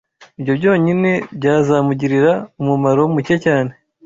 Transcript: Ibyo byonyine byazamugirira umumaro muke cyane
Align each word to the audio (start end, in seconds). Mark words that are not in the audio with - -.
Ibyo 0.39 0.53
byonyine 0.59 1.11
byazamugirira 1.37 2.31
umumaro 2.61 3.01
muke 3.13 3.35
cyane 3.45 3.71